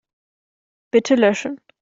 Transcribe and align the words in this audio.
Bitte 0.91 1.13
löschen. 1.13 1.61